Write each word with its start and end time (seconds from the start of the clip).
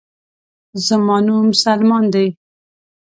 زما 0.87 1.17
نوم 1.25 1.47
سلمان 1.63 2.03
دے 2.13 2.25